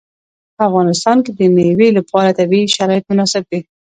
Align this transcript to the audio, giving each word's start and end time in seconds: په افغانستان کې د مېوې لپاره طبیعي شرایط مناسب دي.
په 0.55 0.61
افغانستان 0.69 1.17
کې 1.25 1.31
د 1.33 1.39
مېوې 1.55 1.89
لپاره 1.97 2.35
طبیعي 2.39 2.67
شرایط 2.75 3.03
مناسب 3.11 3.43
دي. 3.51 3.59